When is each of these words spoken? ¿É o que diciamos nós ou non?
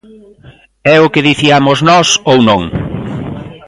¿É 0.93 0.95
o 1.05 1.11
que 1.13 1.25
diciamos 1.29 1.77
nós 1.89 2.07
ou 2.31 2.37
non? 2.49 2.61